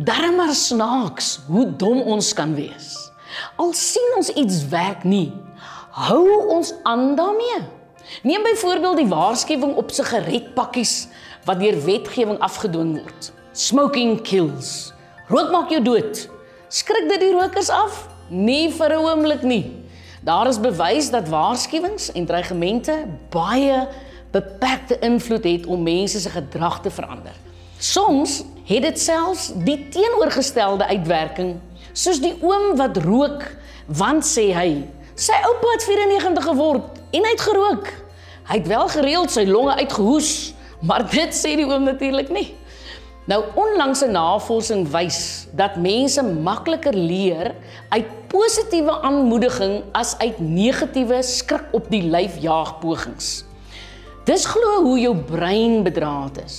[0.00, 2.94] Darm maar snaaks hoe dom ons kan wees.
[3.60, 5.26] Al sien ons iets werk nie,
[5.92, 6.24] hou
[6.54, 7.58] ons aan daarmee.
[8.24, 10.94] Neem byvoorbeeld die waarskuwing op sigaretpakkies
[11.44, 13.28] wat deur wetgewing afgedwing word.
[13.52, 14.94] Smoking kills.
[15.28, 16.24] Rook maak jou dood.
[16.72, 18.06] Skrik dit die rokers af?
[18.32, 19.84] Nie vir 'n oomblik nie.
[20.24, 23.88] Daar is bewys dat waarskuwings en dreigemente baie
[24.32, 27.49] beperkte invloed het om mense se gedrag te verander.
[27.80, 31.54] Soms het dit selfs die teenoorgestelde uitwerking,
[31.96, 33.46] soos die oom wat rook,
[33.88, 34.82] want sê hy,
[35.16, 37.88] sy oupa het 94 geword en hy het gerook.
[38.50, 40.52] Hy het wel gereeld sy longe uitgehoes,
[40.84, 42.50] maar dit sê die oom natuurlik nie.
[43.32, 47.54] Nou onlangse navorsing wys dat mense makliker leer
[47.96, 53.38] uit positiewe aanmoediging as uit negatiewe skrik op die lyf jaag pogings.
[54.30, 56.56] Dis glo hoe jou brein bedraad is.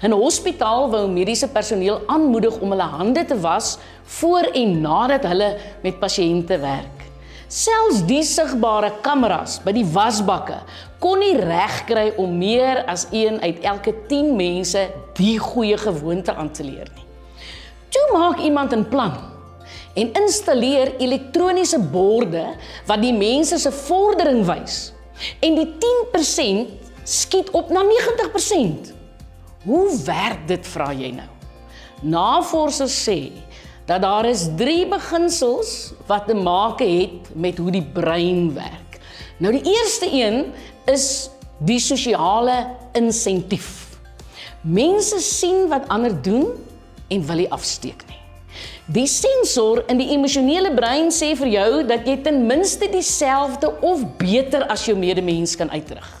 [0.00, 5.26] In 'n hospitaal wou mediese personeel aanmoedig om hulle hande te was voor en nadat
[5.28, 5.50] hulle
[5.82, 7.04] met pasiënte werk.
[7.48, 10.62] Selfs die sigbare kameras by die wasbakke
[10.98, 16.50] kon nie regkry om meer as een uit elke 10 mense die goeie gewoonte aan
[16.50, 17.06] te leer nie.
[17.90, 19.12] Toe maak iemand 'n plan
[19.94, 24.92] en installeer elektroniese borde wat die mense se vordering wys.
[25.40, 28.92] En die 10% skiet op na 90%.
[29.64, 31.28] Hoe werk dit vra jy nou?
[32.00, 33.32] Navorsers sê
[33.86, 39.00] dat daar is 3 beginsels wat te maak het met hoe die brein werk.
[39.38, 40.52] Nou die eerste een
[40.88, 43.98] is die sosiale insentief.
[44.60, 46.46] Mense sien wat ander doen
[47.08, 48.18] en wil nie afsteek nie.
[48.90, 54.02] Die sensor in die emosionele brein sê vir jou dat jy ten minste dieselfde of
[54.18, 56.19] beter as jou medemens kan uitdruk.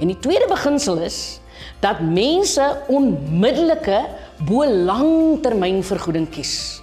[0.00, 1.40] En die tweede beginsel is
[1.80, 4.02] dat mense onmiddellike
[4.48, 6.82] bo langtermynvergoeding kies.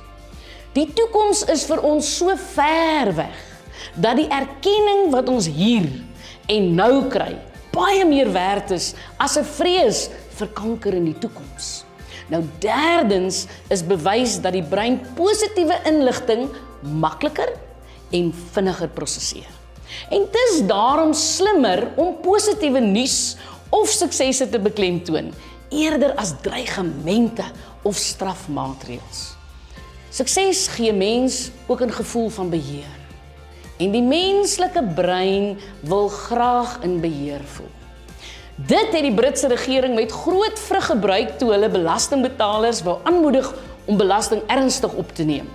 [0.74, 3.42] Die toekoms is vir ons so ver weg
[4.02, 5.86] dat die erkenning wat ons hier
[6.50, 7.36] en nou kry
[7.74, 11.86] baie meer werd is as 'n vrees vir kanker in die toekoms.
[12.30, 16.50] Nou derdens is bewys dat die brein positiewe inligting
[16.82, 17.50] makliker
[18.12, 19.63] en vinniger prosesseer.
[20.10, 23.36] En dis daarom slimmer om positiewe nuus
[23.70, 25.34] of suksesse te beklemtoon
[25.74, 27.44] eerder as dreigemente
[27.82, 29.22] of strafmaatreëls.
[30.14, 32.94] Sukses gee mens ook 'n gevoel van beheer.
[33.78, 37.72] En die menslike brein wil graag in beheer voel.
[38.56, 43.54] Dit het die Britse regering met groot vrug gebruik toe hulle belastingbetalers wou aanmoedig
[43.86, 45.50] om belasting ernstig op te neem.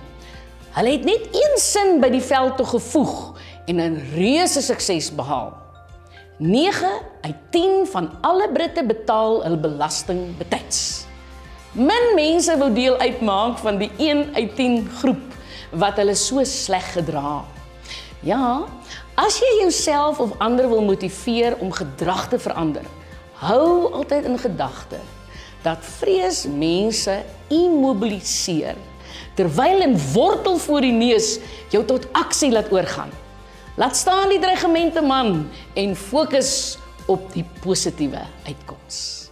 [0.71, 3.38] Hulle het net een sin by die veld toe gevoeg
[3.69, 5.53] en 'n reuse sukses behaal.
[6.37, 6.89] 9
[7.21, 11.05] uit 10 van alle Britte betaal hul belasting betyds.
[11.71, 15.33] Min mense wou deel uitmaak van die 1 uit 10 groep
[15.71, 17.45] wat hulle so sleg gedra.
[18.21, 18.65] Ja,
[19.19, 22.85] As jy jouself of ander wil motiveer om gedrag te verander,
[23.41, 24.99] hou altyd in gedagte
[25.65, 27.17] dat vrees mense
[27.51, 28.79] immobiliseer
[29.35, 33.11] terwyl 'n wortel voor die neus jou tot aksie laat oorgaan.
[33.79, 39.29] Laat staan die dreigemente man en fokus op die positiewe uitkoms.